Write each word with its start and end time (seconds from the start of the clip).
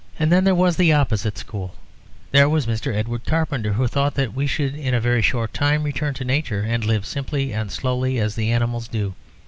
Then 0.17 0.45
there 0.45 0.55
was 0.55 0.77
the 0.77 0.93
opposite 0.93 1.37
school. 1.37 1.75
There 2.31 2.49
was 2.49 2.65
Mr. 2.65 2.91
Edward 2.91 3.23
Carpenter, 3.23 3.73
who 3.73 3.85
thought 3.85 4.17
we 4.33 4.47
should 4.47 4.73
in 4.73 4.95
a 4.95 4.99
very 4.99 5.21
short 5.21 5.53
time 5.53 5.83
return 5.83 6.15
to 6.15 6.25
Nature, 6.25 6.63
and 6.63 6.83
live 6.83 7.05
simply 7.05 7.53
and 7.53 7.71
slowly 7.71 8.17
as 8.17 8.33
the 8.33 8.51
animals 8.51 8.87
do. 8.87 9.13